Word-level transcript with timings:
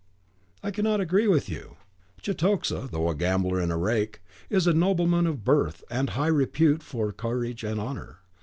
"I 0.63 0.71
cannot 0.71 0.99
agree 0.99 1.27
with 1.27 1.47
you. 1.47 1.77
Cetoxa, 2.23 2.89
though 2.91 3.07
a 3.07 3.13
gambler 3.13 3.59
and 3.59 3.71
a 3.71 3.75
rake, 3.75 4.19
is 4.49 4.65
a 4.65 4.73
nobleman 4.73 5.27
of 5.27 5.43
birth 5.43 5.83
and 5.91 6.09
high 6.09 6.25
repute 6.25 6.81
for 6.81 7.11
courage 7.11 7.63
and 7.63 7.79
honour. 7.79 8.17